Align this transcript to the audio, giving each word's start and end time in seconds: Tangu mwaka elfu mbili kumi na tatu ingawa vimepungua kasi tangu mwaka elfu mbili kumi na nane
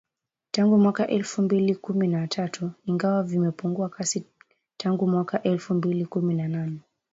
Tangu 0.51 0.77
mwaka 0.77 1.07
elfu 1.07 1.41
mbili 1.41 1.75
kumi 1.75 2.07
na 2.07 2.27
tatu 2.27 2.71
ingawa 2.85 3.23
vimepungua 3.23 3.89
kasi 3.89 4.25
tangu 4.77 5.07
mwaka 5.07 5.43
elfu 5.43 5.73
mbili 5.73 6.05
kumi 6.05 6.33
na 6.33 6.47
nane 6.47 6.79